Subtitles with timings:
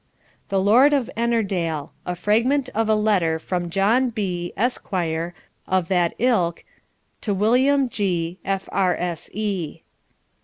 [0.49, 4.89] THE LORD OF ENNERDALE A FRAGMENT OF A LETTER FROM JOHN B, ESQ.,
[5.67, 6.65] OF THAT ILK,
[7.21, 9.81] TO WILLIAM G, F.R.S.E.